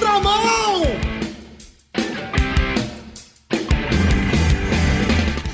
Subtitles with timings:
[0.00, 0.82] contramão!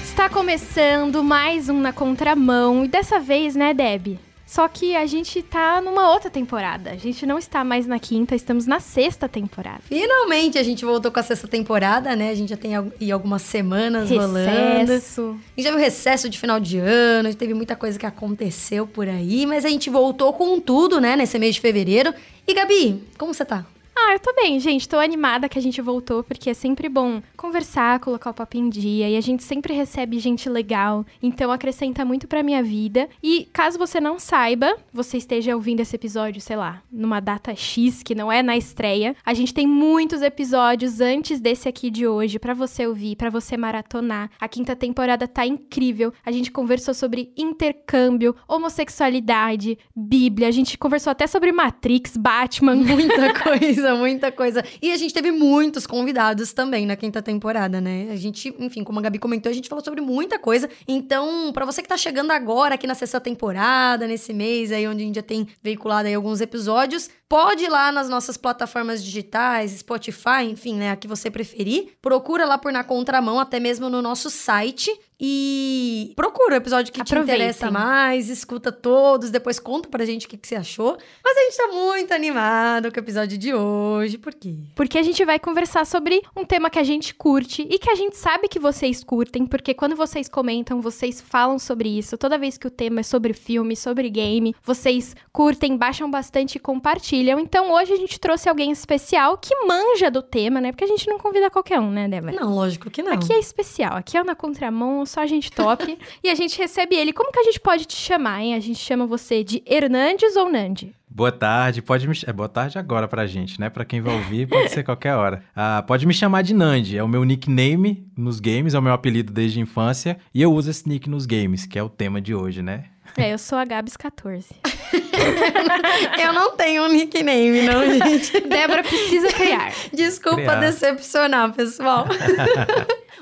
[0.04, 2.84] Está começando mais um Na Contramão.
[2.84, 4.20] E dessa vez, né, Deb?
[4.46, 6.90] Só que a gente tá numa outra temporada.
[6.90, 9.80] A gente não está mais na quinta, estamos na sexta temporada.
[9.82, 12.30] Finalmente a gente voltou com a sexta temporada, né?
[12.30, 14.92] A gente já tem aí algumas semanas rolando.
[14.92, 15.36] Recesso.
[15.56, 19.08] A gente já viu recesso de final de ano, teve muita coisa que aconteceu por
[19.08, 22.14] aí, mas a gente voltou com tudo, né, nesse mês de fevereiro.
[22.46, 23.66] E Gabi, como você tá?
[23.98, 24.86] Ah, eu tô bem, gente.
[24.86, 28.68] Tô animada que a gente voltou, porque é sempre bom conversar, colocar o papo em
[28.68, 29.08] dia.
[29.08, 31.04] E a gente sempre recebe gente legal.
[31.22, 33.08] Então acrescenta muito pra minha vida.
[33.22, 38.02] E caso você não saiba, você esteja ouvindo esse episódio, sei lá, numa data X,
[38.02, 39.16] que não é na estreia.
[39.24, 43.56] A gente tem muitos episódios antes desse aqui de hoje pra você ouvir, pra você
[43.56, 44.30] maratonar.
[44.38, 46.12] A quinta temporada tá incrível.
[46.24, 50.48] A gente conversou sobre intercâmbio, homossexualidade, Bíblia.
[50.48, 52.76] A gente conversou até sobre Matrix, Batman.
[52.76, 54.64] Muita coisa, muita coisa.
[54.80, 58.08] E a gente teve muitos convidados também na quinta temporada, né?
[58.10, 60.68] A gente, enfim, como a Gabi comentou, a gente falou sobre muita coisa.
[60.86, 65.02] Então, pra você que tá chegando agora aqui na sexta temporada, nesse mês aí onde
[65.02, 69.72] a gente já tem veiculado aí alguns episódios, pode ir lá nas nossas plataformas digitais,
[69.72, 71.92] Spotify, enfim, né, a que você preferir.
[72.00, 74.90] Procura lá por Na Contramão, até mesmo no nosso site.
[75.18, 77.36] E procura o episódio que te Aproveitem.
[77.46, 80.98] interessa mais, escuta todos, depois conta pra gente o que, que você achou.
[81.24, 84.18] Mas a gente tá muito animado com o episódio de hoje.
[84.18, 84.56] Por quê?
[84.74, 87.94] Porque a gente vai conversar sobre um tema que a gente curte e que a
[87.94, 92.18] gente sabe que vocês curtem, porque quando vocês comentam, vocês falam sobre isso.
[92.18, 96.58] Toda vez que o tema é sobre filme, sobre game, vocês curtem, baixam bastante e
[96.58, 97.40] compartilham.
[97.40, 100.72] Então hoje a gente trouxe alguém especial que manja do tema, né?
[100.72, 102.32] Porque a gente não convida qualquer um, né, Débora?
[102.38, 103.12] Não, lógico que não.
[103.12, 105.98] Aqui é especial, aqui é na contramão, só gente top.
[106.22, 107.12] e a gente recebe ele.
[107.12, 108.54] Como que a gente pode te chamar, hein?
[108.54, 110.94] A gente chama você de Hernandes ou Nandi?
[111.08, 113.70] Boa tarde, pode me é boa tarde agora pra gente, né?
[113.70, 115.42] Pra quem vai ouvir, pode ser qualquer hora.
[115.56, 118.92] Ah, pode me chamar de Nandi, é o meu nickname nos games, é o meu
[118.92, 122.20] apelido desde a infância, e eu uso esse nick nos games, que é o tema
[122.20, 122.84] de hoje, né?
[123.16, 124.48] É, eu sou a Gabs 14.
[126.20, 128.40] Eu não tenho um nickname, não, gente.
[128.40, 129.72] Débora precisa criar.
[129.92, 130.60] Desculpa Criar.
[130.60, 132.06] decepcionar, pessoal.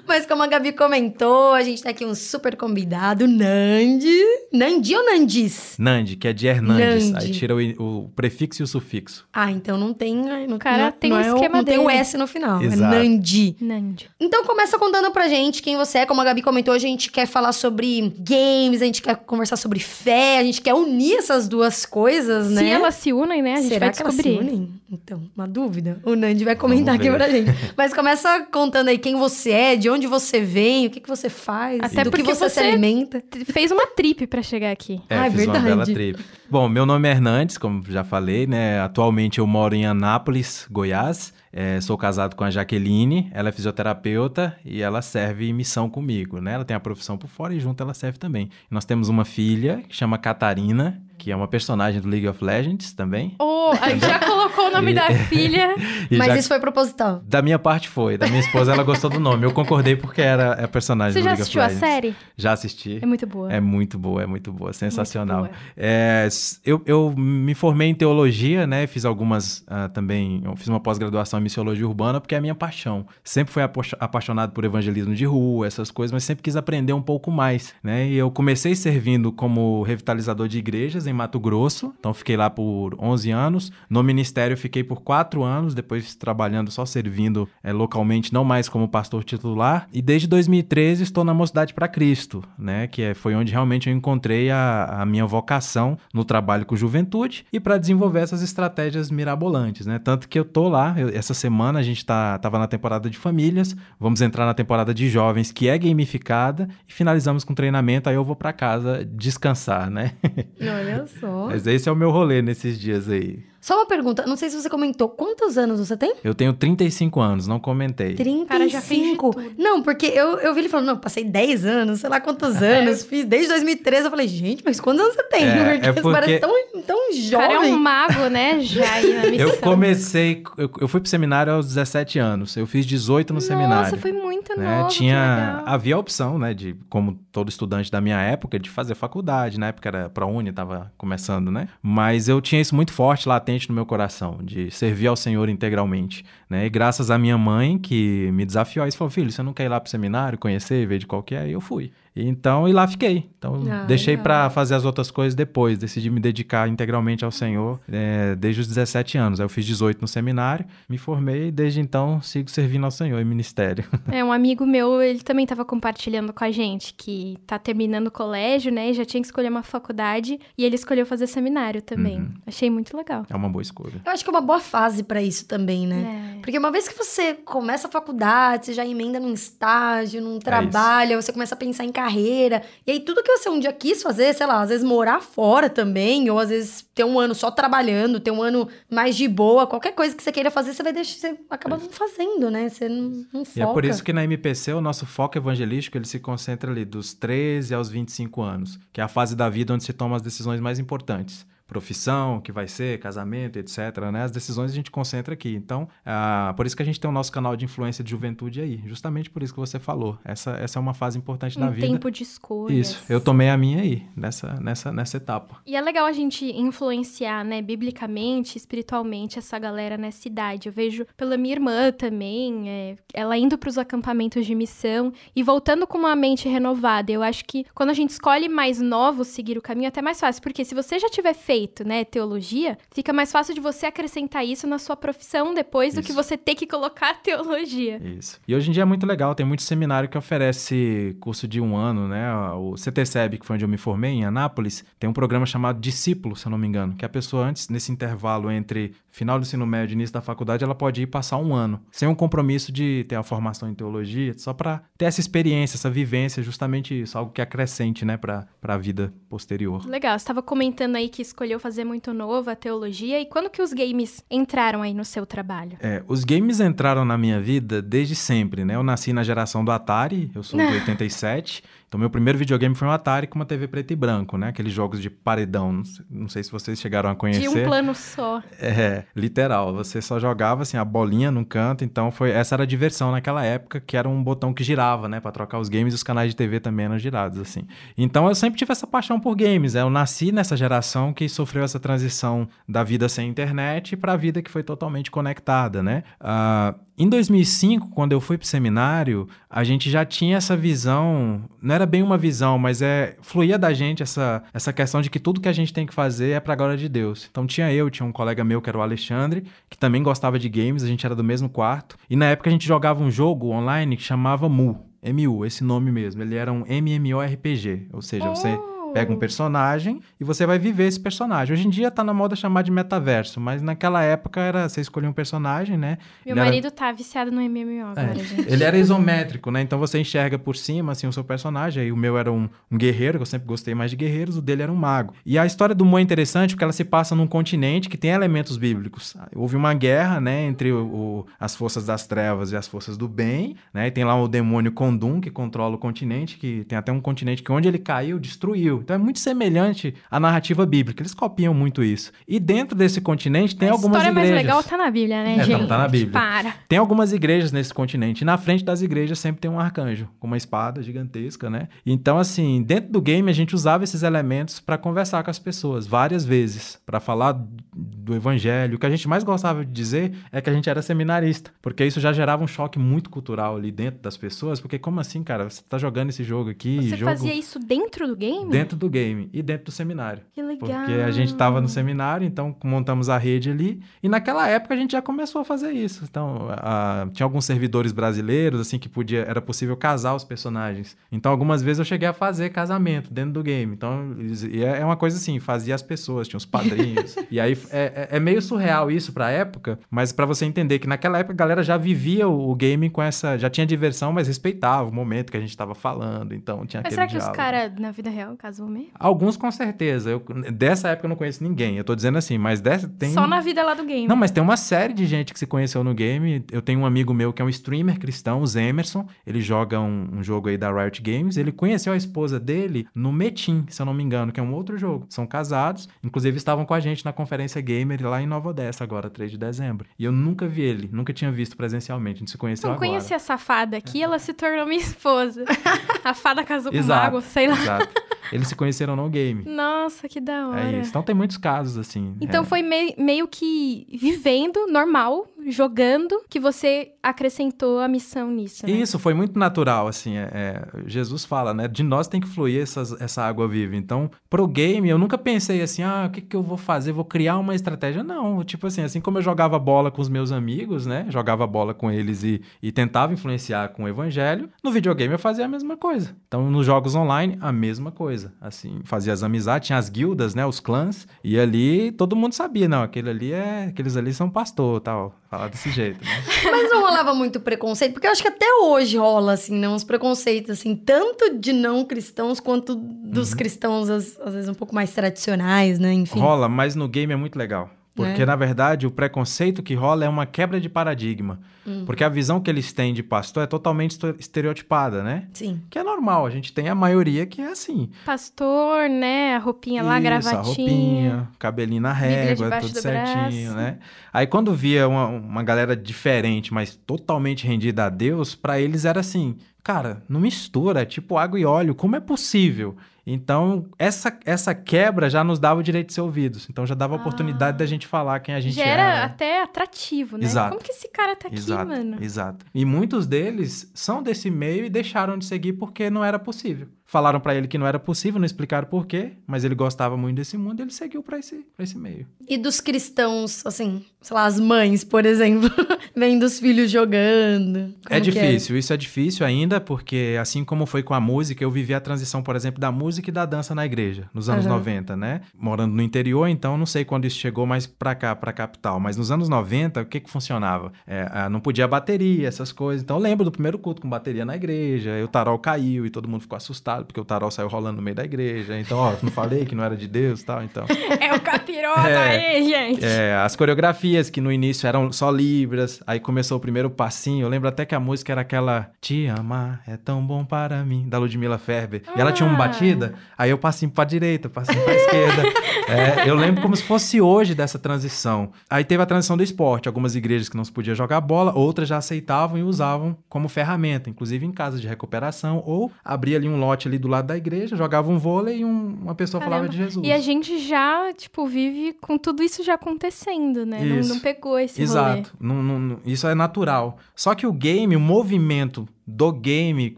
[0.07, 4.21] Mas como a Gabi comentou, a gente tá aqui um super convidado, Nandi.
[4.53, 5.77] Nandi ou Nandis?
[5.79, 7.27] Nandi, que é de Hernandes, Nandi.
[7.27, 9.27] aí tira o, o prefixo e o sufixo.
[9.33, 10.15] Ah, então não tem.
[10.15, 11.99] Não, cara não, tem não o é esquema Não tem o dele.
[11.99, 12.63] S no final.
[12.63, 12.95] Exato.
[12.95, 13.57] É Nandi.
[13.61, 14.11] Nandi.
[14.21, 16.07] Então começa contando pra gente quem você é.
[16.07, 19.81] Como a Gabi comentou, a gente quer falar sobre games, a gente quer conversar sobre
[19.81, 22.63] fé, a gente quer unir essas duas coisas, né?
[22.63, 23.55] Se elas se unem, né?
[23.55, 24.49] A gente Será vai que elas se descobrir.
[24.49, 24.71] unem?
[24.91, 26.01] Então, uma dúvida.
[26.05, 27.51] O Nandi vai comentar aqui pra gente.
[27.77, 31.29] Mas começa contando aí quem você é, de onde você vem, o que, que você
[31.29, 33.23] faz, Até do que porque você, se você- alimenta.
[33.47, 35.01] Fez uma trip pra chegar aqui.
[35.09, 35.65] É, Ah, é fiz uma verdade.
[35.65, 36.25] bela trip.
[36.51, 38.81] Bom, meu nome é Hernandes, como já falei, né?
[38.81, 41.33] Atualmente eu moro em Anápolis, Goiás.
[41.57, 46.55] É, sou casado com a Jaqueline, ela é fisioterapeuta e ela serve missão comigo, né?
[46.55, 48.51] Ela tem a profissão por fora e junto ela serve também.
[48.69, 52.93] Nós temos uma filha que chama Catarina, que é uma personagem do League of Legends
[52.93, 53.35] também.
[53.41, 55.75] Oh, aí já colocou o nome E- da filha.
[56.11, 57.23] Mas já- isso foi proposital.
[57.27, 59.45] Da minha parte foi, da minha esposa ela gostou do nome.
[59.45, 61.89] Eu concordei porque era a personagem Você do já League assistiu of a Legends.
[61.95, 62.17] série?
[62.37, 62.99] Já assisti.
[63.03, 63.53] É muito boa.
[63.53, 65.45] É muito boa, é muito boa, sensacional.
[65.45, 65.51] boa.
[65.77, 66.29] É,
[66.65, 68.87] eu, eu me formei em teologia, né?
[68.87, 70.43] Fiz algumas ah, também.
[70.45, 73.07] Eu fiz uma pós-graduação em missiologia urbana, porque é a minha paixão.
[73.23, 73.63] Sempre fui
[73.99, 78.09] apaixonado por evangelismo de rua, essas coisas, mas sempre quis aprender um pouco mais, né?
[78.09, 82.95] E eu comecei servindo como revitalizador de igrejas em Mato Grosso, então fiquei lá por
[82.99, 83.73] 11 anos.
[83.89, 88.89] No ministério fiquei por 4 anos, depois trabalhando só servindo eh, localmente, não mais como
[88.89, 89.87] pastor titular.
[89.93, 92.87] E desde 2013 estou na Mocidade para Cristo, né?
[92.87, 97.45] Que é- foi onde realmente eu encontrei a, a minha vocação no trabalho com juventude
[97.53, 99.99] e para desenvolver essas estratégias mirabolantes, né?
[99.99, 103.75] Tanto que eu tô lá, eu- essa semana a gente tá, na temporada de famílias,
[103.99, 108.25] vamos entrar na temporada de jovens, que é gamificada, e finalizamos com treinamento, aí eu
[108.25, 110.13] vou para casa descansar, né?
[110.61, 111.47] Olha só.
[111.49, 113.43] Mas esse é o meu rolê nesses dias aí.
[113.65, 116.13] Só uma pergunta, não sei se você comentou, quantos anos você tem?
[116.23, 118.15] Eu tenho 35 anos, não comentei.
[118.15, 119.33] 35.
[119.35, 119.55] Cara, já.
[119.57, 123.05] Não, porque eu, eu vi ele falando, não, passei 10 anos, sei lá quantos anos,
[123.05, 124.05] fiz desde 2013.
[124.05, 125.45] Eu falei, gente, mas quantos anos você tem?
[125.49, 126.53] É, porque, é você porque- parece tão,
[126.87, 127.49] tão O jovem.
[127.49, 128.61] cara é um mago, né?
[128.61, 129.49] Já aí na missão.
[129.49, 132.55] Eu comecei, eu, eu fui pro seminário aos 17 anos.
[132.59, 133.85] Eu fiz 18 no seminário.
[133.85, 134.77] Nossa, foi muito né?
[134.77, 134.89] novo.
[134.89, 135.75] que Tinha legal.
[135.75, 139.69] havia a opção, né, de como todo estudante da minha época de fazer faculdade, na
[139.69, 141.69] época era para uni, tava começando, né?
[141.83, 146.25] Mas eu tinha isso muito forte latente no meu coração, de servir ao Senhor integralmente,
[146.55, 146.67] né?
[146.67, 149.69] E graças à minha mãe que me desafiou, aí falou: "Filho, você não quer ir
[149.69, 151.91] lá pro seminário, conhecer, ver de qual que é?" E eu fui.
[152.17, 153.29] Então, e lá fiquei.
[153.37, 155.79] Então, Ah, deixei pra fazer as outras coisas depois.
[155.79, 159.41] Decidi me dedicar integralmente ao Senhor é, desde os 17 anos.
[159.41, 163.21] Aí eu fiz 18 no seminário, me formei e desde então sigo servindo ao Senhor
[163.21, 163.85] em ministério.
[164.13, 168.11] É, um amigo meu, ele também tava compartilhando com a gente que tá terminando o
[168.13, 168.91] colégio, né?
[168.91, 170.39] E já tinha que escolher uma faculdade.
[170.57, 172.19] E ele escolheu fazer seminário também.
[172.21, 172.35] Uhum.
[172.47, 173.27] Achei muito legal.
[173.29, 174.01] É uma boa escolha.
[174.05, 176.37] Eu acho que é uma boa fase pra isso também, né?
[176.39, 176.41] É.
[176.45, 181.21] Porque uma vez que você começa a faculdade, você já emenda num estágio, num trabalho,
[181.21, 182.63] você começa a pensar em carreira.
[182.87, 185.71] E aí tudo que você um dia quis fazer, sei lá, às vezes morar fora
[185.71, 189.67] também, ou às vezes ter um ano só trabalhando, ter um ano mais de boa,
[189.67, 192.69] qualquer coisa que você queira fazer, você vai deixar, você acaba não fazendo, né?
[192.69, 193.59] Você não, não foca.
[193.59, 196.85] E é por isso que na MPC o nosso foco evangelístico ele se concentra ali
[196.85, 200.23] dos 13 aos 25 anos, que é a fase da vida onde se toma as
[200.23, 201.47] decisões mais importantes.
[201.67, 203.79] Profissão, que vai ser, casamento, etc.
[204.13, 204.23] Né?
[204.23, 205.55] As decisões a gente concentra aqui.
[205.55, 208.61] Então, ah, por isso que a gente tem o nosso canal de influência de juventude
[208.61, 208.83] aí.
[208.87, 210.19] Justamente por isso que você falou.
[210.25, 211.87] Essa, essa é uma fase importante da Um vida.
[211.87, 212.91] tempo de escolhas.
[212.91, 213.05] Isso.
[213.09, 215.57] Eu tomei a minha aí, nessa, nessa, nessa etapa.
[215.67, 220.69] E é legal a gente influenciar, né, biblicamente, espiritualmente, essa galera nessa idade.
[220.69, 225.43] Eu vejo pela minha irmã também, é, ela indo para os acampamentos de missão e
[225.43, 227.11] voltando com uma mente renovada.
[227.11, 230.21] Eu acho que quando a gente escolhe mais novos seguir o caminho, é até mais
[230.21, 230.43] fácil.
[230.43, 231.54] Porque se você já tiver feito,
[231.85, 236.09] né, teologia, fica mais fácil de você acrescentar isso na sua profissão depois do Isso.
[236.09, 238.01] que você ter que colocar teologia.
[238.03, 238.41] Isso.
[238.47, 241.77] E hoje em dia é muito legal, tem muito seminário que oferece curso de um
[241.77, 242.33] ano, né?
[242.53, 246.37] O CTCEB, que foi onde eu me formei, em Anápolis, tem um programa chamado Discípulo,
[246.37, 249.67] se eu não me engano, que a pessoa antes, nesse intervalo entre final do ensino
[249.67, 253.05] médio e início da faculdade, ela pode ir passar um ano, sem um compromisso de
[253.09, 257.31] ter a formação em teologia, só para ter essa experiência, essa vivência, justamente isso, algo
[257.31, 259.87] que acrescente, né, para a vida posterior.
[259.87, 263.21] Legal, você estava comentando aí que escolheu fazer muito novo a teologia.
[263.21, 265.77] E quando que os games entraram aí no seu trabalho?
[265.81, 268.75] É, os games entraram na minha vida desde sempre, né?
[268.75, 271.63] Eu nasci na geração do Atari, eu sou de 87.
[271.95, 274.49] Então, meu primeiro videogame foi um Atari com uma TV preto e branco, né?
[274.49, 275.73] Aqueles jogos de paredão.
[275.73, 277.43] Não sei, não sei se vocês chegaram a conhecer.
[277.43, 278.43] De um plano só.
[278.59, 279.73] É, literal.
[279.75, 283.45] Você só jogava assim a bolinha num canto, então foi essa era a diversão naquela
[283.45, 286.31] época, que era um botão que girava, né, Pra trocar os games e os canais
[286.31, 287.65] de TV também eram girados assim.
[287.97, 289.75] Então eu sempre tive essa paixão por games.
[289.75, 289.83] né?
[289.83, 294.43] Eu nasci nessa geração que sofreu essa transição da vida sem internet para a vida
[294.43, 296.03] que foi totalmente conectada, né?
[296.19, 301.75] Ah, em 2005, quando eu fui pro seminário, a gente já tinha essa visão, não
[301.75, 305.41] era bem uma visão, mas é fluía da gente essa, essa questão de que tudo
[305.41, 307.29] que a gente tem que fazer é pra glória de Deus.
[307.31, 310.49] Então tinha eu, tinha um colega meu que era o Alexandre, que também gostava de
[310.49, 313.49] games, a gente era do mesmo quarto, e na época a gente jogava um jogo
[313.49, 314.87] online que chamava Mu.
[315.03, 316.23] MU, esse nome mesmo.
[316.23, 318.74] Ele era um MMORPG, ou seja, você Oh!
[318.95, 321.53] Pega um personagem e você vai viver esse personagem.
[321.55, 325.09] Hoje em dia tá na moda chamar de metaverso, mas naquela época era você escolhia
[325.11, 325.99] um personagem, né?
[326.25, 328.51] Meu Ele era- marido tá viciado no MMO agora, é, gente.
[328.51, 329.61] Ele era isométrico, né?
[329.61, 331.83] Então você enxerga por cima, assim, o seu personagem.
[331.85, 334.43] Aí o meu era um, um guerreiro, que eu sempre gostei mais de guerreiros, o
[334.43, 335.15] dele era um mago.
[335.27, 338.11] E a história do Mu é interessante porque ela se passa num continente que tem
[338.13, 339.17] elementos bíblicos.
[339.35, 343.09] Houve uma guerra, né, entre o, o- as forças das trevas e as forças do
[343.09, 343.89] bem, né?
[343.89, 347.43] E tem lá o demônio Kondum, que controla o continente, que tem até um continente
[347.43, 348.84] que onde ele caiu, destruiu.
[348.85, 351.03] Então é muito semelhante à narrativa bíblica.
[351.03, 352.13] Eles copiam muito isso.
[352.29, 354.47] E dentro desse continente tem a algumas história mais igrejas.
[354.47, 355.67] legal tá na Bíblia, né, É, tá- gente?
[355.67, 356.13] tá na Bíblia.
[356.13, 356.55] Para.
[356.69, 358.21] Tem algumas igrejas nesse continente.
[358.23, 361.69] E na frente das igrejas sempre tem um arcanjo, com uma espada gigantesca, né?
[361.85, 365.87] Então, assim, dentro do game a gente usava esses elementos para conversar com as pessoas
[365.87, 367.33] várias vezes, para falar
[367.75, 368.77] do evangelho.
[368.77, 371.85] O que a gente mais gostava de dizer é que a gente era seminarista, porque
[371.85, 374.61] isso já gerava um choque muito cultural ali dentro das pessoas.
[374.61, 375.49] Porque, como assim, cara?
[375.49, 376.77] Você tá jogando esse jogo aqui?
[376.83, 378.51] Você jogo fazia isso dentro do game?
[378.51, 380.23] dentro do game e dentro do seminário.
[380.33, 380.59] Que legal.
[380.59, 383.81] Porque a gente estava no seminário, então montamos a rede ali.
[384.03, 386.05] E naquela época a gente já começou a fazer isso.
[386.09, 390.97] Então, a- tinha alguns servidores brasileiros, assim, que podia, era possível casar os personagens.
[391.11, 393.73] Então, algumas vezes eu cheguei a fazer casamento dentro do game.
[393.73, 394.17] Então,
[394.51, 397.17] e é é uma coisa assim, fazia as pessoas, tinha os padrinhos.
[397.31, 400.87] e aí é, é- é meio surreal isso pra época, mas pra você entender que
[400.87, 403.39] naquela época a galera já vivia o, o game com essa.
[403.39, 406.35] Já tinha diversão, mas respeitava o momento que a gente tava falando.
[406.35, 407.37] Então, tinha Mas aquele será que os diálogo.
[407.37, 408.91] caras, na vida real, casam mesmo?
[408.99, 410.11] Alguns com certeza.
[410.11, 411.77] Eu, dessa época eu não conheço ninguém.
[411.77, 413.13] Eu tô dizendo assim, mas dessa tem.
[413.13, 414.07] Só na vida lá do game.
[414.07, 416.45] Não, mas tem uma série de gente que se conheceu no game.
[416.51, 419.07] Eu tenho um amigo meu que é um streamer cristão, o Zemerson.
[419.27, 421.37] Ele joga um, um jogo aí da Riot Games.
[421.37, 424.53] Ele conheceu a esposa dele no Metin, se eu não me engano, que é um
[424.53, 425.07] outro jogo.
[425.09, 425.89] São casados.
[426.03, 429.39] Inclusive estavam com a gente na conferência gamer lá em Nova Odessa, agora, 3 de
[429.39, 429.87] dezembro.
[429.99, 432.17] E eu nunca vi ele, nunca tinha visto presencialmente.
[432.17, 432.89] A gente se conheceu Não agora.
[432.89, 435.45] conheci essa fada aqui, ela se tornou minha esposa.
[436.05, 437.55] a fada casou com o mago, sei lá.
[437.55, 438.04] Exato.
[438.33, 439.45] Eles se conheceram no game.
[439.45, 440.61] Nossa, que da hora.
[440.61, 440.91] É isso.
[440.91, 442.17] Então tem muitos casos assim.
[442.21, 442.47] Então É.
[442.47, 448.67] foi mei- meio que vivendo normal, jogando que você acrescentou a missão nisso.
[448.67, 448.73] Né?
[448.73, 450.17] Isso, foi muito natural, assim.
[450.17, 451.69] É, é, Jesus fala, né?
[451.69, 453.77] De nós tem que fluir essas, essa água viva.
[453.77, 456.93] Então, pro game, eu nunca pensei assim, ah, o que, que eu vou fazer?
[456.93, 458.03] Vou criar uma estratégia?
[458.03, 461.07] Não, tipo assim, assim como eu jogava bola com os meus amigos, né?
[461.09, 465.45] Jogava bola com eles e, e tentava influenciar com o evangelho, no videogame eu fazia
[465.45, 466.17] a mesma coisa.
[466.27, 468.33] Então, nos jogos online, a mesma coisa.
[468.41, 470.45] Assim, fazia as amizades, tinha as guildas, né?
[470.47, 473.65] Os clãs, e ali todo mundo sabia, não, aquele ali é.
[473.65, 475.15] Aqueles ali são pastor tal.
[475.35, 476.11] Falar desse jeito, né?
[476.49, 479.69] Mas não rolava muito preconceito, porque eu acho que até hoje rola, assim, né?
[479.69, 483.37] Uns preconceitos, assim, tanto de não cristãos quanto dos uhum.
[483.37, 485.93] cristãos, às, às vezes, um pouco mais tradicionais, né?
[485.93, 486.21] Enfim.
[486.21, 487.69] Rola, mas no game é muito legal.
[487.95, 488.27] Porque, é.
[488.27, 491.39] na verdade, o preconceito que rola é uma quebra de paradigma.
[491.65, 491.85] Hum.
[491.87, 495.29] Porque a visão que eles têm de pastor é totalmente estereotipada, né?
[495.33, 495.63] Sim.
[495.71, 497.91] Que é normal, a gente tem a maioria que é assim.
[498.05, 499.37] Pastor, né?
[499.37, 500.41] A roupinha lá, Isso, gravatinha.
[500.41, 503.57] a roupinha, cabelinho na régua, tudo certinho, braço.
[503.57, 503.79] né?
[504.13, 508.99] Aí quando via uma, uma galera diferente, mas totalmente rendida a Deus, para eles era
[508.99, 512.77] assim, cara, não mistura, é tipo água e óleo, como é possível?
[513.07, 516.49] Então, essa, essa quebra já nos dava o direito de ser ouvidos.
[516.49, 517.59] Então, já dava a oportunidade ah.
[517.59, 518.83] da gente falar quem a gente já era.
[518.83, 520.25] era até atrativo, né?
[520.25, 520.51] Exato.
[520.51, 522.03] Como que esse cara tá aqui, exato, mano?
[522.03, 522.47] Exato.
[522.55, 526.69] E muitos deles são desse meio e deixaram de seguir porque não era possível.
[526.87, 530.17] Falaram para ele que não era possível, não explicaram por quê, mas ele gostava muito
[530.17, 532.07] desse mundo e ele seguiu para esse, pra esse meio.
[532.29, 535.51] E dos cristãos, assim, sei lá, as mães, por exemplo,
[535.97, 537.75] vendo os filhos jogando.
[537.89, 538.01] é, é?
[538.01, 538.59] difícil, é?
[538.59, 542.23] isso é difícil ainda, porque assim como foi com a música, eu vivi a transição,
[542.23, 544.53] por exemplo, da música e da dança na igreja, nos anos uhum.
[544.53, 545.21] 90, né?
[545.37, 548.97] Morando no interior, então não sei quando isso chegou mais para cá, pra capital, mas
[548.97, 550.73] nos anos 90, o que que funcionava?
[550.87, 552.83] É, não podia bateria, essas coisas.
[552.83, 555.91] Então eu lembro do primeiro culto com bateria na igreja, e o tarol caiu e
[555.91, 558.59] todo mundo ficou assustado porque o tarol saiu rolando no meio da igreja.
[558.59, 560.65] Então, ó, não falei que não era de Deus e tal, então...
[561.01, 562.85] É o capiroto é, aí, gente!
[562.85, 567.25] É, as coreografias que no início eram só libras, aí começou o primeiro passinho.
[567.25, 570.89] Eu lembro até que a música era aquela Te amar é tão bom para mim,
[570.89, 571.83] da Ludmilla Ferber.
[571.97, 572.49] E ela tinha uma ah.
[572.85, 575.23] Batida, aí eu passinho pra direita, passinho pra esquerda.
[575.67, 578.33] É, eu lembro como se fosse hoje dessa transição.
[578.51, 579.67] Aí teve a transição do esporte.
[579.67, 583.89] Algumas igrejas que não se podia jogar bola, outras já aceitavam e usavam como ferramenta,
[583.89, 587.57] inclusive em casas de recuperação, ou abria ali um lote ali do lado da igreja,
[587.57, 589.37] jogava um vôlei e um, uma pessoa Caramba.
[589.37, 589.87] falava de Jesus.
[589.87, 593.65] E a gente já, tipo, vive com tudo isso já acontecendo, né?
[593.65, 595.15] Não, não, pegou esse Exato.
[595.19, 596.77] Não, não, isso é natural.
[596.95, 599.75] Só que o game, o movimento do game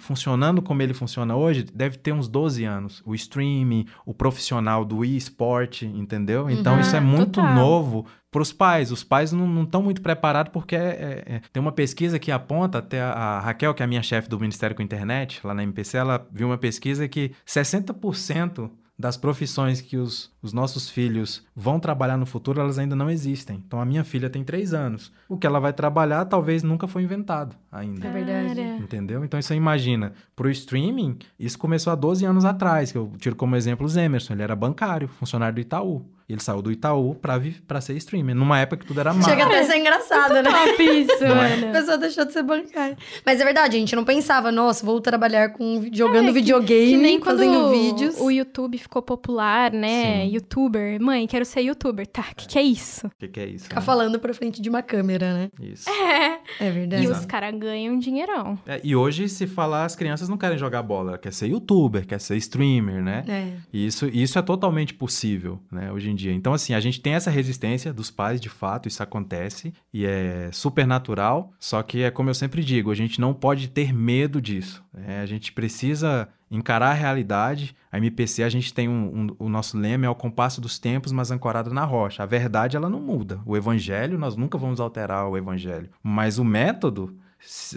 [0.01, 3.03] funcionando como ele funciona hoje, deve ter uns 12 anos.
[3.05, 6.51] O streaming, o profissional do e-sport, entendeu?
[6.51, 7.55] Então uhum, isso é muito total.
[7.55, 8.91] novo para os pais.
[8.91, 12.79] Os pais não estão muito preparados porque é, é, é, tem uma pesquisa que aponta,
[12.79, 15.63] até a, a Raquel, que é a minha chefe do Ministério com Internet, lá na
[15.63, 21.79] MPC, ela viu uma pesquisa que 60% das profissões que os, os nossos filhos vão
[21.79, 23.63] trabalhar no futuro, elas ainda não existem.
[23.67, 25.13] Então, a minha filha tem três anos.
[25.29, 28.07] O que ela vai trabalhar talvez nunca foi inventado ainda.
[28.07, 28.61] É verdade.
[28.83, 29.25] Entendeu?
[29.25, 33.37] Então, você imagina, para o streaming, isso começou há 12 anos atrás, que eu tiro
[33.37, 34.33] como exemplo o Emerson.
[34.33, 36.05] Ele era bancário, funcionário do Itaú.
[36.29, 39.23] Ele saiu do Itaú pra, pra ser streamer, numa época que tudo era mal.
[39.23, 40.43] Chega até a ser engraçado, né?
[40.43, 41.29] Top isso, é?
[41.29, 41.69] mano.
[41.69, 42.97] A pessoa deixou de ser bancária.
[43.25, 46.97] Mas é verdade, a gente não pensava, nossa, vou trabalhar com jogando é, videogame, que
[46.97, 48.21] nem fazendo vídeos.
[48.21, 50.25] O YouTube ficou popular, né?
[50.25, 50.35] Sim.
[50.35, 51.01] Youtuber.
[51.01, 52.07] Mãe, quero ser youtuber.
[52.09, 53.07] Tá, o que, que é isso?
[53.07, 53.65] O que, que é isso?
[53.65, 53.87] Ficar né?
[53.87, 55.51] falando pra frente de uma câmera, né?
[55.61, 55.89] Isso.
[55.89, 56.36] É.
[56.59, 57.05] É verdade.
[57.05, 58.59] E os caras ganham dinheirão.
[58.67, 62.21] É, e hoje, se falar, as crianças não querem jogar bola, quer ser youtuber, quer
[62.21, 63.25] ser streamer, né?
[63.29, 63.53] É.
[63.73, 66.33] E isso, isso é totalmente possível, né, hoje em dia.
[66.33, 70.05] Então, assim, a gente gente tem essa resistência dos pais, de fato, isso acontece e
[70.05, 71.53] é super natural.
[71.61, 74.83] Só que é como eu sempre digo, a gente não pode ter medo disso.
[74.93, 75.21] Né?
[75.21, 77.75] A gente precisa encarar a realidade.
[77.91, 81.13] A MPC, a gente tem um, um, o nosso lema é o compasso dos tempos,
[81.13, 82.23] mas ancorado na rocha.
[82.23, 83.41] A verdade, ela não muda.
[83.45, 85.91] O evangelho, nós nunca vamos alterar o evangelho.
[86.03, 87.17] Mas o método,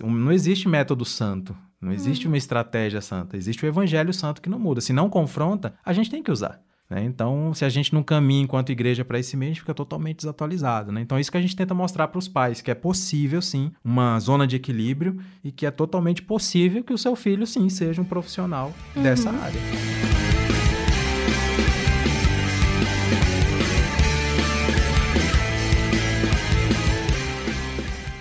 [0.04, 1.56] não existe método santo.
[1.82, 2.34] Não existe uhum.
[2.34, 3.38] uma estratégia santa.
[3.38, 4.82] Existe o evangelho santo que não muda.
[4.82, 6.62] Se não confronta, a gente tem que usar.
[6.90, 7.04] Né?
[7.04, 10.18] Então, se a gente não caminha enquanto igreja para esse meio, a gente fica totalmente
[10.18, 10.92] desatualizado.
[10.92, 11.02] Né?
[11.02, 13.72] Então, é isso que a gente tenta mostrar para os pais, que é possível, sim,
[13.84, 18.02] uma zona de equilíbrio e que é totalmente possível que o seu filho, sim, seja
[18.02, 19.04] um profissional uhum.
[19.04, 19.60] dessa área.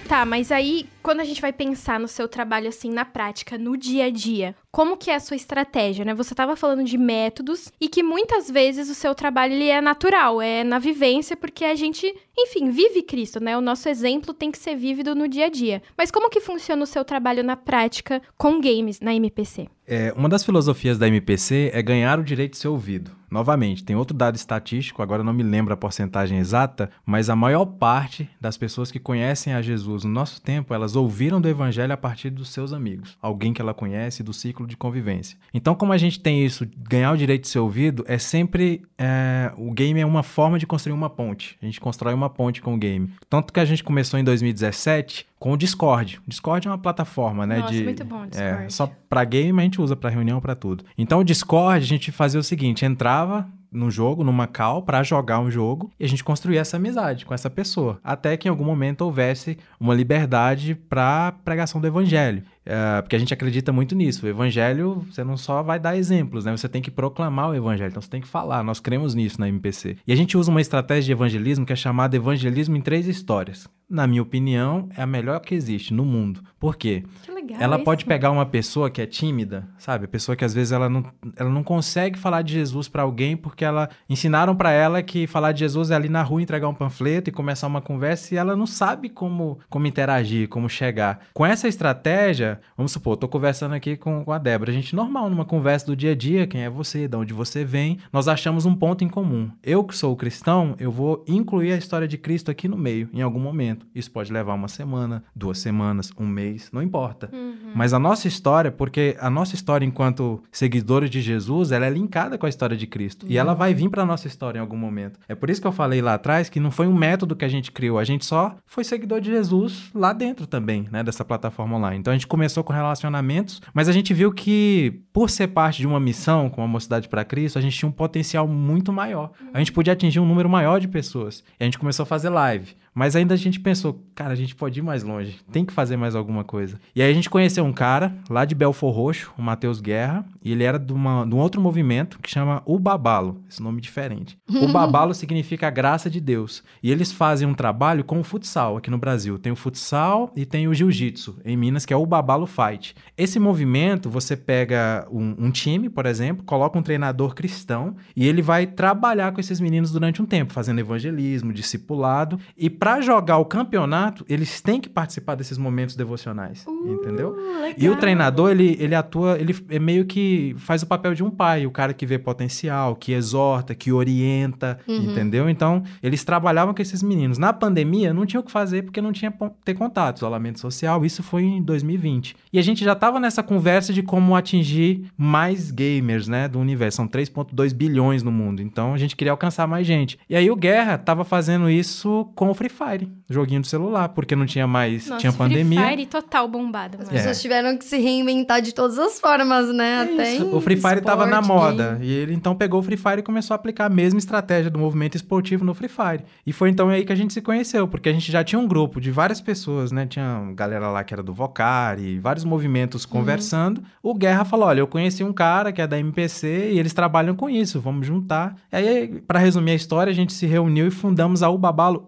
[0.07, 3.79] Tá, mas aí quando a gente vai pensar no seu trabalho assim na prática, no
[3.79, 6.13] dia a dia, como que é a sua estratégia, né?
[6.13, 10.43] Você estava falando de métodos e que muitas vezes o seu trabalho ele é natural,
[10.43, 13.57] é na vivência, porque a gente, enfim, vive Cristo, né?
[13.57, 15.83] O nosso exemplo tem que ser vívido no dia a dia.
[15.97, 19.67] Mas como que funciona o seu trabalho na prática com games na MPC?
[19.91, 23.11] É, uma das filosofias da MPC é ganhar o direito de ser ouvido.
[23.31, 27.65] Novamente, tem outro dado estatístico, agora não me lembro a porcentagem exata, mas a maior
[27.65, 31.97] parte das pessoas que conhecem a Jesus no nosso tempo, elas ouviram do evangelho a
[31.97, 35.39] partir dos seus amigos, alguém que ela conhece do ciclo de convivência.
[35.53, 38.83] Então, como a gente tem isso, ganhar o direito de ser ouvido, é sempre.
[38.99, 41.57] É, o game é uma forma de construir uma ponte.
[41.63, 43.11] A gente constrói uma ponte com o game.
[43.29, 46.21] Tanto que a gente começou em 2017 com o Discord.
[46.27, 47.59] O Discord é uma plataforma, né?
[47.59, 48.65] Nossa, de, muito bom o Discord.
[48.65, 50.85] É, só para game a gente usa para reunião, para tudo.
[50.97, 55.41] Então o Discord a gente fazia o seguinte, entrava no jogo, numa call, para jogar
[55.41, 58.65] um jogo, e a gente construía essa amizade com essa pessoa, até que em algum
[58.65, 62.43] momento houvesse uma liberdade para pregação do evangelho.
[62.69, 64.27] Uh, porque a gente acredita muito nisso.
[64.27, 66.55] O evangelho, você não só vai dar exemplos, né?
[66.55, 68.63] Você tem que proclamar o evangelho, então você tem que falar.
[68.63, 69.97] Nós cremos nisso na MPC.
[70.07, 73.67] E a gente usa uma estratégia de evangelismo que é chamada evangelismo em três histórias.
[73.89, 76.43] Na minha opinião, é a melhor que existe no mundo.
[76.61, 77.05] Por quê?
[77.23, 77.57] Que legal.
[77.59, 77.85] Ela isso.
[77.87, 80.05] pode pegar uma pessoa que é tímida, sabe?
[80.05, 81.07] A pessoa que às vezes ela não,
[81.37, 85.53] ela não consegue falar de Jesus para alguém porque ela ensinaram para ela que falar
[85.53, 88.55] de Jesus é ali na rua entregar um panfleto e começar uma conversa e ela
[88.55, 91.21] não sabe como, como interagir, como chegar.
[91.33, 94.95] Com essa estratégia, vamos supor, eu tô conversando aqui com, com a Débora, a gente
[94.95, 98.29] normal numa conversa do dia a dia, quem é você, de onde você vem, nós
[98.29, 99.51] achamos um ponto em comum.
[99.63, 103.23] Eu que sou cristão, eu vou incluir a história de Cristo aqui no meio, em
[103.23, 103.87] algum momento.
[103.95, 107.31] Isso pode levar uma semana, duas semanas, um mês, não importa.
[107.33, 107.73] Uhum.
[107.75, 112.39] Mas a nossa história, porque a nossa história enquanto seguidores de Jesus, ela é linkada
[112.39, 113.27] com a história de Cristo.
[113.29, 115.19] E ela vai vir para nossa história em algum momento.
[115.29, 117.49] É por isso que eu falei lá atrás que não foi um método que a
[117.49, 121.77] gente criou, a gente só foi seguidor de Jesus lá dentro também, né, dessa plataforma
[121.77, 121.99] online.
[121.99, 125.87] Então a gente começou com relacionamentos, mas a gente viu que por ser parte de
[125.87, 129.33] uma missão com a Mocidade para Cristo, a gente tinha um potencial muito maior.
[129.53, 131.43] A gente podia atingir um número maior de pessoas.
[131.59, 132.77] E a gente começou a fazer live.
[132.99, 135.97] Mas ainda a gente pensou, cara, a gente pode ir mais longe, tem que fazer
[135.97, 136.81] mais alguma coisa.
[136.97, 140.51] E aí a gente conheceu um cara lá de Belfor Roxo, o Matheus Guerra, e
[140.51, 144.37] ele era de, uma, de um outro movimento que chama O Babalo, esse nome diferente.
[144.49, 146.65] O Babalo significa a graça de Deus.
[146.83, 149.39] E eles fazem um trabalho com o futsal aqui no Brasil.
[149.39, 152.97] Tem o futsal e tem o jiu-jitsu em Minas, que é o Babalo Fight.
[153.17, 158.43] Esse movimento, você pega um, um time, por exemplo, coloca um treinador cristão e ele
[158.43, 163.45] vai trabalhar com esses meninos durante um tempo, fazendo evangelismo, discipulado, e para jogar o
[163.45, 167.33] campeonato, eles têm que participar desses momentos devocionais, Uh, entendeu?
[167.33, 167.75] legal.
[167.77, 171.31] E o treinador, ele, ele atua, ele é meio que faz o papel de um
[171.31, 175.51] pai, o cara que vê potencial, que exorta, que orienta, entendeu?
[175.51, 177.37] Então, eles trabalhavam com esses meninos.
[177.37, 179.31] Na pandemia, não tinha o que fazer porque não tinha
[179.63, 182.37] ter contato, isolamento social, isso foi em 2020.
[182.51, 186.97] E a gente já tava nessa conversa de como atingir mais gamers, né, do universo.
[186.97, 190.19] São 3.2 bilhões no mundo, então a gente queria alcançar mais gente.
[190.31, 194.37] E aí o Guerra tava fazendo isso com o Free Fire, joguinho do celular, porque
[194.37, 195.81] não tinha mais, Nossa, tinha pandemia.
[195.81, 197.11] Free Fire total bombado, As mano.
[197.17, 199.89] pessoas tiveram que se reinventar de todas as formas, né?
[200.09, 200.57] É Até isso.
[200.57, 201.93] O Free Fire tava na esporte, moda.
[201.95, 202.07] game.
[202.07, 204.79] E ele então pegou o Free Fire e começou a aplicar a mesma estratégia do
[204.79, 206.25] movimento esportivo no Free Fire.
[206.47, 208.67] E foi então aí que a gente se conheceu, porque a gente já tinha um
[208.69, 210.07] grupo de várias pessoas, né?
[210.07, 213.11] Tinha galera lá que era do Vocari, vários movimentos Uhum.
[213.11, 213.83] conversando.
[214.03, 217.35] O Guerra falou: olha, eu conheci um cara que é da MPC e eles trabalham
[217.35, 218.55] com isso, vamos juntar.
[218.73, 222.07] E aí, para resumir a história, a gente se reuniu e fundamos a Ubabalo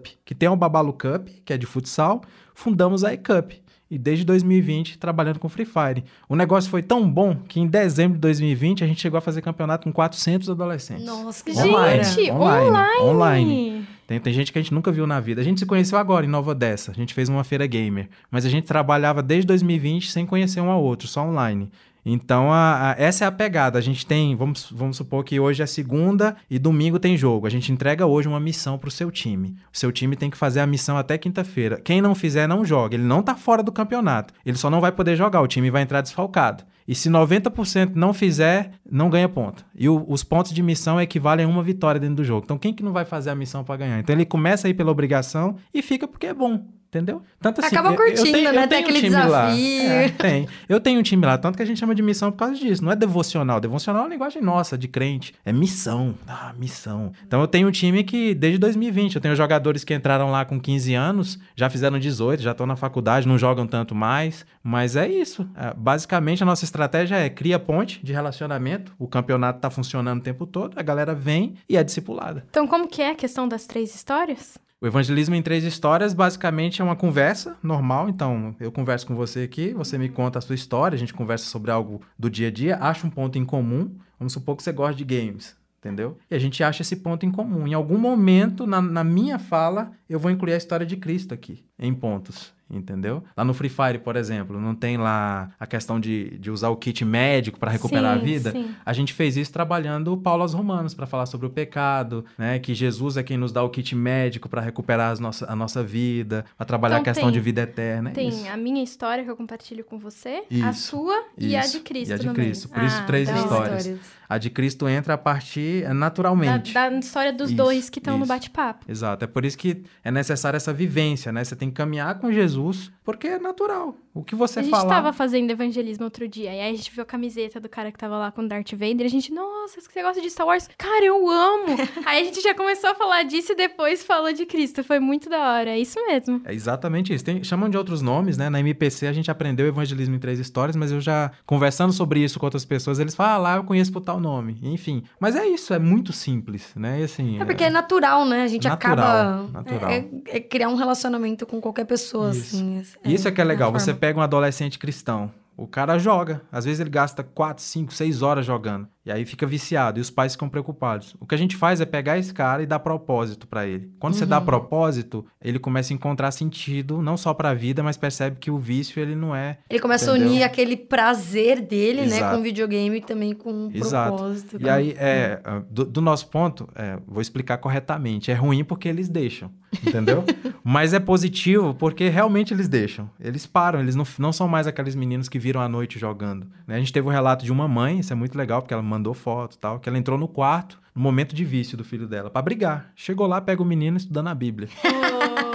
[0.00, 2.22] E-Cup, que tem a Ubabalo Cup, que é de futsal,
[2.54, 3.52] fundamos a E-Cup.
[3.90, 6.04] E desde 2020 trabalhando com Free Fire.
[6.28, 9.42] O negócio foi tão bom que em dezembro de 2020 a gente chegou a fazer
[9.42, 11.04] campeonato com 400 adolescentes.
[11.04, 13.02] Nossa, que Online, Gente, online, online.
[13.02, 13.86] online.
[14.06, 15.40] Tem, tem gente que a gente nunca viu na vida.
[15.40, 16.92] A gente se conheceu agora em Nova Odessa.
[16.92, 18.08] A gente fez uma feira gamer.
[18.30, 21.68] Mas a gente trabalhava desde 2020 sem conhecer um ao outro, só online.
[22.04, 23.78] Então, a- a- essa é a pegada.
[23.78, 27.46] A gente tem, vamos, vamos supor que hoje é segunda e domingo tem jogo.
[27.46, 29.56] A gente entrega hoje uma missão pro seu time.
[29.72, 31.80] O seu time tem que fazer a missão até quinta-feira.
[31.82, 32.94] Quem não fizer, não joga.
[32.94, 34.32] Ele não tá fora do campeonato.
[34.44, 35.40] Ele só não vai poder jogar.
[35.42, 36.64] O time vai entrar desfalcado.
[36.88, 39.64] E se 90% não fizer, não ganha ponto.
[39.76, 42.42] E o- os pontos de missão equivalem a uma vitória dentro do jogo.
[42.44, 43.98] Então, quem que não vai fazer a missão para ganhar?
[44.00, 46.64] Então, ele começa aí pela obrigação e fica porque é bom.
[46.90, 47.22] Entendeu?
[47.40, 48.64] Tanto assim, Acaba eu- eu curtindo, tenho- né?
[48.64, 49.22] eu Tem um aquele time lá.
[49.50, 49.82] desafio.
[49.92, 50.48] É, tem.
[50.68, 52.84] Eu tenho um time lá, tanto que a gente chama de missão por causa disso.
[52.84, 53.60] Não é devocional.
[53.60, 55.32] Devocional é uma linguagem nossa, de crente.
[55.44, 56.16] É missão.
[56.26, 57.12] Ah, missão.
[57.24, 60.58] Então eu tenho um time que, desde 2020, eu tenho jogadores que entraram lá com
[60.60, 64.44] 15 anos, já fizeram 18, já estão na faculdade, não jogam tanto mais.
[64.60, 65.48] Mas é isso.
[65.56, 68.92] É, basicamente, a nossa estratégia é cria ponte de relacionamento.
[68.98, 72.44] O campeonato tá funcionando o tempo todo, a galera vem e é discipulada.
[72.50, 74.58] Então, como que é a questão das três histórias?
[74.82, 78.08] O evangelismo em três histórias basicamente é uma conversa normal.
[78.08, 81.44] Então, eu converso com você aqui, você me conta a sua história, a gente conversa
[81.44, 83.94] sobre algo do dia a dia, acha um ponto em comum.
[84.18, 86.18] Vamos supor que você gosta de games entendeu?
[86.30, 87.66] E a gente acha esse ponto em comum.
[87.66, 91.64] Em algum momento, na, na, minha fala, eu vou incluir a história de Cristo aqui,
[91.80, 93.22] em pontos entendeu?
[93.36, 96.76] Lá no Free Fire, por exemplo, não tem lá a questão de, de usar o
[96.76, 98.52] kit médico para recuperar sim, a vida?
[98.52, 98.74] Sim.
[98.84, 102.58] A gente fez isso trabalhando Paulo aos Romanos para falar sobre o pecado, né?
[102.58, 106.44] Que Jesus é quem nos dá o kit médico para recuperar nossa, a nossa vida,
[106.56, 108.10] para trabalhar então, a questão tem, de vida eterna.
[108.10, 108.48] Tem isso.
[108.48, 111.80] a minha história que eu compartilho com você, isso, a sua isso, e a de
[111.80, 112.10] Cristo.
[112.10, 112.68] E a de Cristo.
[112.68, 113.86] Por isso, ah, três histórias.
[113.86, 114.20] histórias.
[114.28, 116.72] A de Cristo entra a partir é, naturalmente.
[116.72, 118.84] Da, da história dos dois que estão no bate-papo.
[118.88, 119.24] Exato.
[119.24, 121.42] É por isso que é necessária essa vivência, né?
[121.42, 123.96] Você tem que caminhar com Jesus, porque é natural.
[124.12, 124.60] O que você fala.
[124.60, 124.94] A gente falar...
[124.94, 127.98] tava fazendo evangelismo outro dia, e aí a gente viu a camiseta do cara que
[127.98, 130.68] tava lá com Darth Vader, e a gente, nossa, você gosta de Star Wars?
[130.76, 131.76] Cara, eu amo!
[132.04, 134.82] aí a gente já começou a falar disso e depois falou de Cristo.
[134.82, 136.40] Foi muito da hora, é isso mesmo.
[136.44, 137.24] É exatamente isso.
[137.24, 138.50] Tem, chamam de outros nomes, né?
[138.50, 142.38] Na MPC a gente aprendeu evangelismo em três histórias, mas eu já, conversando sobre isso
[142.38, 144.58] com outras pessoas, eles falam, ah, lá eu conheço por tal nome.
[144.62, 145.04] Enfim.
[145.20, 147.00] Mas é isso, é muito simples, né?
[147.00, 148.42] E assim, é porque é, é natural, né?
[148.42, 149.48] A gente natural, acaba.
[149.52, 149.90] Natural.
[149.90, 152.56] É, é, criar um relacionamento com qualquer pessoa, isso.
[152.56, 152.82] assim.
[153.04, 153.72] É, isso é que é legal.
[153.72, 155.32] Você pega um adolescente cristão.
[155.56, 156.42] O cara joga.
[156.50, 158.88] Às vezes ele gasta 4, 5, 6 horas jogando.
[159.04, 161.16] E aí fica viciado e os pais ficam preocupados.
[161.18, 163.90] O que a gente faz é pegar esse cara e dar propósito para ele.
[163.98, 164.18] Quando uhum.
[164.18, 164.44] você dá uhum.
[164.44, 168.58] propósito, ele começa a encontrar sentido, não só para a vida, mas percebe que o
[168.58, 169.58] vício ele não é.
[169.70, 170.28] Ele começa entendeu?
[170.28, 172.24] a unir aquele prazer dele, Exato.
[172.24, 174.16] né, com o videogame também com um Exato.
[174.16, 174.58] propósito.
[174.60, 178.30] E aí, é, do, do nosso ponto, é, vou explicar corretamente.
[178.30, 179.50] É ruim porque eles deixam,
[179.86, 180.24] entendeu?
[180.62, 183.08] mas é positivo porque realmente eles deixam.
[183.18, 186.46] Eles param, eles não, não são mais aqueles meninos que viram a noite jogando.
[186.66, 186.76] Né?
[186.76, 188.82] A gente teve o um relato de uma mãe, isso é muito legal, porque ela
[188.90, 192.28] mandou foto tal, que ela entrou no quarto, no momento de vício do filho dela,
[192.28, 192.92] para brigar.
[192.94, 194.68] Chegou lá, pega o menino estudando a Bíblia.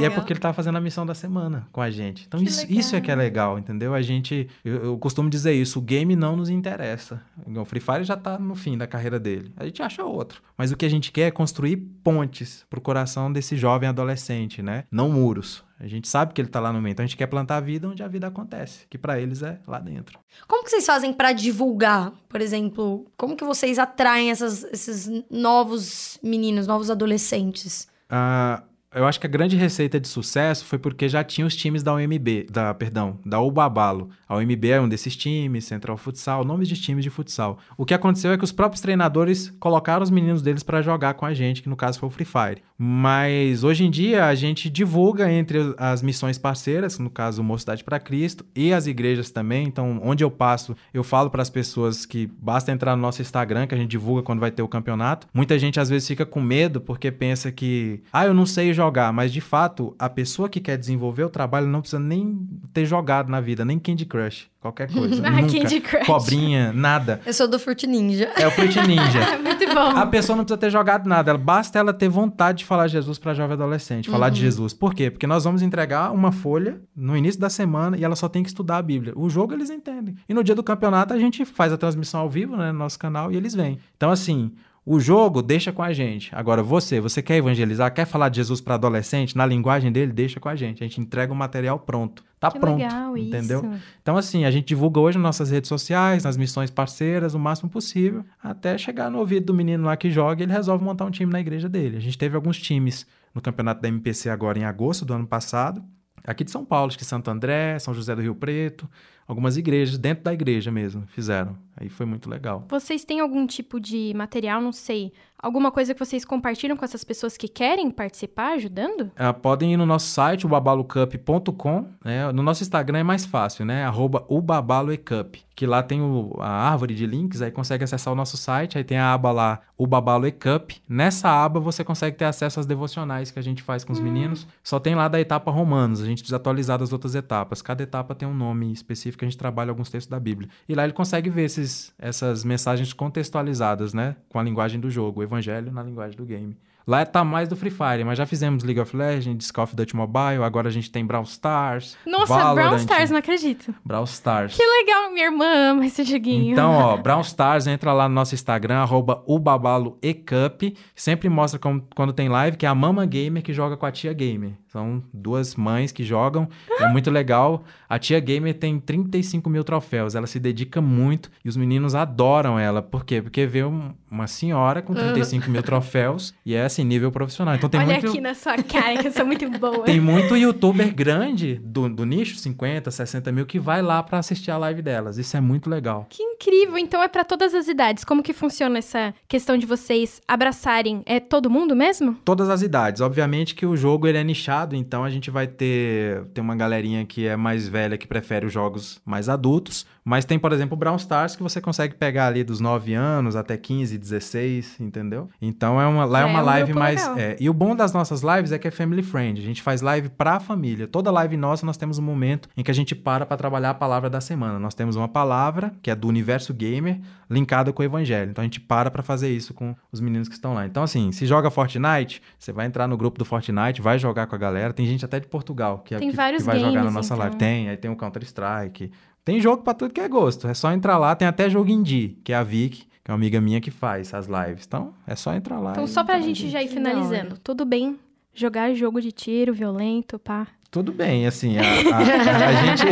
[0.00, 2.24] E é porque ele tava fazendo a missão da semana com a gente.
[2.26, 3.94] Então, isso, isso é que é legal, entendeu?
[3.94, 4.48] A gente.
[4.64, 7.20] Eu, eu, costumo dizer isso: o game não nos interessa.
[7.44, 9.52] O Free Fire já tá no fim da carreira dele.
[9.56, 10.40] A gente acha outro.
[10.56, 14.84] Mas o que a gente quer é construir pontes pro coração desse jovem adolescente, né?
[14.90, 15.64] Não muros.
[15.80, 16.92] A gente sabe que ele tá lá no meio.
[16.92, 19.60] Então a gente quer plantar a vida onde a vida acontece, que para eles é
[19.66, 20.18] lá dentro.
[20.46, 23.06] Como que vocês fazem para divulgar, por exemplo?
[23.16, 27.88] Como que vocês atraem essas, esses novos meninos, novos adolescentes?
[28.10, 31.82] Uh, eu acho que a grande receita de sucesso foi porque já tinha os times
[31.82, 34.08] da UMB, da, perdão, da Ubabalo.
[34.26, 37.58] A UMB é um desses times, Central Futsal, nomes de times de futsal.
[37.76, 41.26] O que aconteceu é que os próprios treinadores colocaram os meninos deles para jogar com
[41.26, 42.62] a gente, que no caso foi o Free Fire.
[42.78, 47.98] Mas hoje em dia a gente divulga entre as missões parceiras, no caso Mocidade para
[47.98, 49.66] Cristo, e as igrejas também.
[49.66, 53.66] Então, onde eu passo, eu falo para as pessoas que basta entrar no nosso Instagram,
[53.66, 55.26] que a gente divulga quando vai ter o campeonato.
[55.34, 59.12] Muita gente às vezes fica com medo porque pensa que, ah, eu não sei jogar,
[59.12, 63.28] mas de fato, a pessoa que quer desenvolver o trabalho não precisa nem ter jogado
[63.28, 64.48] na vida, nem Candy Crush.
[64.60, 65.22] Qualquer coisa.
[65.26, 65.52] ah, Nunca.
[65.52, 66.06] Candy Crush.
[66.06, 67.20] Cobrinha, nada.
[67.26, 68.30] Eu sou do Fruit Ninja.
[68.36, 69.38] É o Fruit Ninja.
[69.42, 69.96] Muito bom.
[69.96, 71.36] A pessoa não precisa ter jogado nada.
[71.36, 74.10] Basta ela ter vontade de falar Jesus para jovem adolescente.
[74.10, 74.32] Falar uhum.
[74.32, 74.72] de Jesus.
[74.72, 75.10] Por quê?
[75.10, 78.48] Porque nós vamos entregar uma folha no início da semana e ela só tem que
[78.48, 79.12] estudar a Bíblia.
[79.16, 80.16] O jogo eles entendem.
[80.28, 82.98] E no dia do campeonato a gente faz a transmissão ao vivo, né, no nosso
[82.98, 83.78] canal, e eles vêm.
[83.96, 84.52] Então, assim,
[84.90, 86.34] o jogo deixa com a gente.
[86.34, 90.40] Agora, você, você quer evangelizar, quer falar de Jesus para adolescente, na linguagem dele, deixa
[90.40, 90.82] com a gente.
[90.82, 92.24] A gente entrega o material pronto.
[92.40, 92.78] Tá que pronto.
[92.78, 93.58] Legal, entendeu?
[93.70, 93.82] Isso.
[94.00, 97.68] Então, assim, a gente divulga hoje nas nossas redes sociais, nas missões parceiras, o máximo
[97.68, 101.10] possível, até chegar no ouvido do menino lá que joga e ele resolve montar um
[101.10, 101.98] time na igreja dele.
[101.98, 105.84] A gente teve alguns times no campeonato da MPC agora em agosto do ano passado.
[106.24, 108.88] Aqui de São Paulo, acho que Santo André, São José do Rio Preto,
[109.28, 111.56] algumas igrejas, dentro da igreja mesmo, fizeram.
[111.76, 112.64] Aí foi muito legal.
[112.68, 117.04] Vocês têm algum tipo de material, não sei, alguma coisa que vocês compartilham com essas
[117.04, 119.10] pessoas que querem participar, ajudando?
[119.14, 121.86] É, podem ir no nosso site, ubabalocup.com.
[122.04, 122.32] Né?
[122.32, 123.84] No nosso Instagram é mais fácil, né?
[123.84, 125.40] Arroba ubabaloecup.
[125.54, 128.84] Que lá tem o, a árvore de links, aí consegue acessar o nosso site, aí
[128.84, 130.80] tem a aba lá, ubabaloecup.
[130.88, 134.04] Nessa aba você consegue ter acesso às devocionais que a gente faz com os hum.
[134.04, 134.46] meninos.
[134.62, 137.60] Só tem lá da etapa Romanos, a gente precisa atualizar das outras etapas.
[137.60, 140.48] Cada etapa tem um nome específico, a gente trabalha alguns textos da Bíblia.
[140.68, 144.16] E lá ele consegue ver esses, essas mensagens contextualizadas, né?
[144.28, 146.56] Com a linguagem do jogo, o evangelho na linguagem do game.
[146.88, 149.94] Lá tá mais do Free Fire, mas já fizemos League of Legends, Call of Duty
[149.94, 151.98] Mobile, agora a gente tem Brawl Stars.
[152.06, 153.74] Nossa, Valorant, Brawl Stars, não acredito.
[153.84, 154.56] Brawl Stars.
[154.56, 156.52] Que legal, minha irmã ama esse joguinho.
[156.52, 160.74] Então, ó, Brawl Stars, entra lá no nosso Instagram, arroba ubabaloecup.
[160.94, 163.92] Sempre mostra como, quando tem live, que é a Mama Gamer que joga com a
[163.92, 164.52] Tia Gamer.
[164.68, 166.48] São duas mães que jogam.
[166.78, 167.64] É muito legal.
[167.88, 170.14] A Tia Gamer tem 35 mil troféus.
[170.14, 172.82] Ela se dedica muito e os meninos adoram ela.
[172.82, 173.22] Por quê?
[173.22, 177.54] Porque vê um, uma senhora com 35 mil troféus e é assim nível profissional.
[177.54, 178.08] Então tem Olha muito.
[178.08, 179.84] aqui na sua cara, que eu sou muito boa.
[179.84, 184.50] Tem muito youtuber grande do, do nicho, 50, 60 mil, que vai lá pra assistir
[184.50, 185.16] a live delas.
[185.16, 186.06] Isso é muito legal.
[186.10, 186.76] Que incrível!
[186.76, 188.04] Então é pra todas as idades.
[188.04, 191.02] Como que funciona essa questão de vocês abraçarem?
[191.06, 192.14] É todo mundo mesmo?
[192.24, 193.00] Todas as idades.
[193.00, 197.04] Obviamente que o jogo ele é nichado, então a gente vai ter, ter uma galerinha
[197.04, 199.86] que é mais velha que prefere os jogos mais adultos.
[200.08, 203.36] Mas tem, por exemplo, o Brown Stars que você consegue pegar ali dos 9 anos
[203.36, 205.28] até 15, 16, entendeu?
[205.40, 207.06] Então é uma, lá é, É, uma um live mais.
[207.18, 209.38] é, e o bom das nossas lives é que é family friend.
[209.38, 210.86] A gente faz live pra família.
[210.88, 213.74] Toda live nossa nós temos um momento em que a gente para pra trabalhar a
[213.74, 214.58] palavra da semana.
[214.58, 218.30] Nós temos uma palavra que é do universo gamer linkada com o evangelho.
[218.30, 220.64] Então a gente para pra fazer isso com os meninos que estão lá.
[220.64, 224.34] Então assim, se joga Fortnite, você vai entrar no grupo do Fortnite, vai jogar com
[224.34, 224.72] a galera.
[224.72, 227.14] Tem gente até de Portugal que, Tem que, vários que vai jogar na games, nossa
[227.14, 227.18] então.
[227.18, 227.36] live.
[227.36, 228.90] Tem, aí tem o Counter Strike.
[229.24, 230.48] Tem jogo pra tudo que é gosto.
[230.48, 231.14] É só entrar lá.
[231.14, 234.12] Tem até jogo indie, que é a Vic, que é uma amiga minha que faz
[234.14, 234.64] as lives.
[234.66, 235.72] Então, é só entrar lá.
[235.72, 237.38] Então, só pra gente já ir finalizando.
[237.38, 237.98] Tudo bem
[238.38, 240.46] jogar jogo de tiro violento, pá.
[240.70, 242.82] Tudo bem, assim, a, a- a- gente,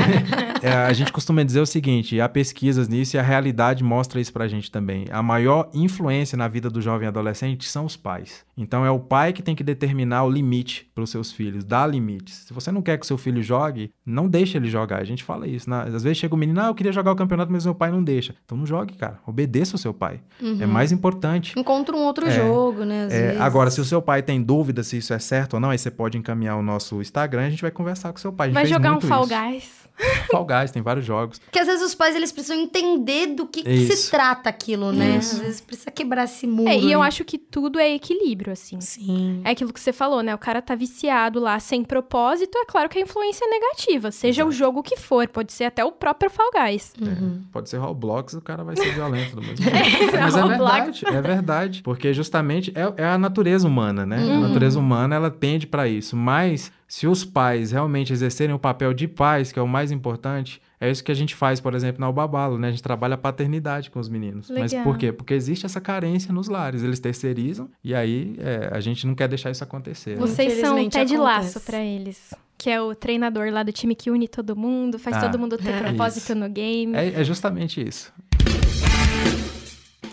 [0.64, 4.32] é, a gente costuma dizer o seguinte, há pesquisas nisso e a realidade mostra isso
[4.32, 5.04] pra gente também.
[5.10, 8.46] A maior influência na vida do jovem adolescente são os pais.
[8.56, 12.44] Então é o pai que tem que determinar o limite pros seus filhos, dar limites.
[12.46, 15.00] Se você não quer que seu filho jogue, não deixa ele jogar.
[15.02, 15.68] A gente fala isso.
[15.68, 15.84] né?
[15.94, 18.02] Às vezes chega o menino, ah, eu queria jogar o campeonato, mas meu pai não
[18.02, 18.34] deixa.
[18.46, 19.18] Então não jogue, cara.
[19.26, 20.20] Obedeça o seu pai.
[20.60, 21.52] É mais importante.
[21.58, 22.30] Encontra um outro É.
[22.30, 23.08] jogo, né?
[23.10, 25.76] É, agora, se o seu pai tem dúvida se isso é certo ou não, aí
[25.78, 28.50] você pode encaminhar o nosso Instagram a gente vai conversar com o seu pai.
[28.50, 29.26] Vai jogar um Fall.
[29.26, 29.86] Guys.
[30.30, 31.38] Fall Guys, tem vários jogos.
[31.38, 35.16] Porque às vezes os pais eles precisam entender do que, que se trata aquilo, né?
[35.16, 35.36] Isso.
[35.36, 36.68] Às vezes precisa quebrar esse muro.
[36.68, 37.08] É, e eu aí.
[37.08, 38.80] acho que tudo é equilíbrio, assim.
[38.80, 39.40] Sim.
[39.44, 40.34] É aquilo que você falou, né?
[40.34, 44.10] O cara tá viciado lá sem propósito, é claro que a influência é negativa.
[44.10, 44.58] Seja o Exato.
[44.58, 46.92] jogo que for, pode ser até o próprio Fall Guys.
[47.00, 47.42] Uhum.
[47.42, 50.16] É, pode ser Roblox, o cara vai ser violento do mesmo jeito.
[50.20, 51.82] Mas é verdade, é verdade.
[51.82, 54.18] Porque justamente é, é a natureza humana, né?
[54.18, 54.44] Uhum.
[54.44, 56.14] A natureza humana, ela pende pra isso.
[56.16, 60.60] Mas se os pais realmente exercerem o papel de pais, que é o mais importante,
[60.80, 62.68] é isso que a gente faz, por exemplo, na Ubabalo, né?
[62.68, 64.50] A gente trabalha a paternidade com os meninos.
[64.50, 64.84] Mas Legal.
[64.84, 65.10] por quê?
[65.10, 66.82] Porque existe essa carência nos lares.
[66.82, 70.10] Eles terceirizam e aí é, a gente não quer deixar isso acontecer.
[70.10, 70.16] né?
[70.16, 71.16] Vocês são o Ted acontece.
[71.16, 72.34] Laço pra eles.
[72.58, 75.58] Que é o treinador lá do time que une todo mundo, faz Ah, todo mundo
[75.58, 76.34] ter é propósito isso.
[76.34, 76.94] no game.
[76.94, 78.12] É, é justamente isso.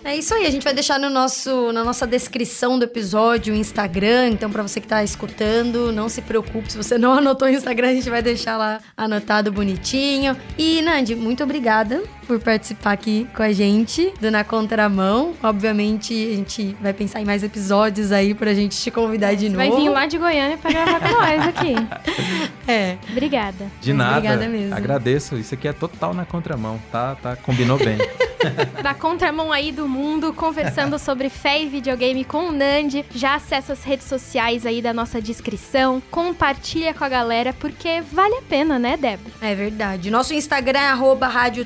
[0.06, 3.58] É isso aí, a gente vai deixar no nosso, na nossa descrição do episódio o
[3.58, 7.52] Instagram, então pra você que tá escutando, não se preocupe, se você não anotou o
[7.52, 10.36] Instagram, a gente vai deixar lá anotado bonitinho.
[10.58, 15.34] E Nandi, muito obrigada por participar aqui com a gente do Na Contramão.
[15.44, 19.56] Obviamente, a gente vai pensar em mais episódios aí pra gente te convidar de Você
[19.56, 19.58] novo.
[19.70, 21.74] vai vir lá de Goiânia pra gravar com nós aqui.
[22.66, 22.96] É.
[23.12, 23.70] Obrigada.
[23.82, 24.18] De Mas nada.
[24.20, 24.74] obrigada mesmo.
[24.74, 25.36] Agradeço.
[25.36, 26.80] Isso aqui é total na contramão.
[26.90, 27.98] Tá, tá, combinou bem.
[28.84, 33.06] Na contramão aí do mundo, conversando sobre fé e videogame com o Nandi.
[33.16, 36.02] Já acessa as redes sociais aí da nossa descrição.
[36.12, 39.22] Compartilha com a galera, porque vale a pena, né, Deb?
[39.42, 40.12] É verdade.
[40.12, 41.64] Nosso Instagram é arroba Rádio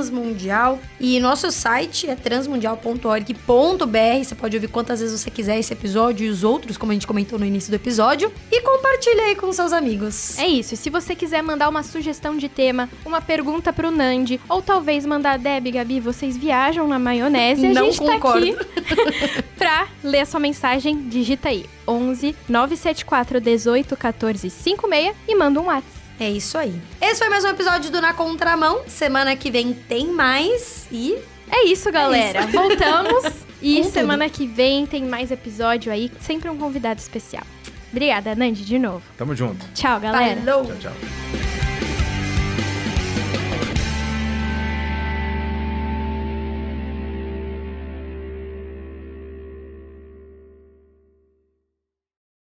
[0.00, 4.24] Transmundial e nosso site é transmundial.org.br.
[4.24, 7.06] Você pode ouvir quantas vezes você quiser esse episódio e os outros, como a gente
[7.06, 8.32] comentou no início do episódio.
[8.50, 10.38] E compartilha aí com seus amigos.
[10.38, 10.72] É isso.
[10.72, 15.04] E se você quiser mandar uma sugestão de tema, uma pergunta pro Nandi, ou talvez
[15.04, 18.54] mandar Deb e Gabi, vocês viajam na maionese, a Não gente concordo.
[18.54, 21.08] tá aqui pra ler a sua mensagem.
[21.10, 25.99] Digita aí 11 974 18 14 56 e manda um WhatsApp.
[26.20, 26.78] É isso aí.
[27.00, 28.82] Esse foi mais um episódio do Na Contramão.
[28.86, 31.16] Semana que vem tem mais e
[31.50, 32.46] É isso, galera.
[32.52, 33.24] Voltamos.
[33.62, 33.92] E Com tudo.
[33.92, 37.42] semana que vem tem mais episódio aí, sempre um convidado especial.
[37.90, 39.02] Obrigada, Nandi, de novo.
[39.16, 39.66] Tamo junto.
[39.74, 40.40] Tchau, galera.
[40.40, 40.64] falou!
[40.66, 41.49] Tchau, tchau.